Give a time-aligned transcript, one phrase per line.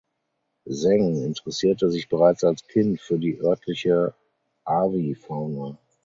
[0.67, 4.15] Zheng interessierte sich bereits als Kind für die örtliche
[4.65, 5.77] Avifauna.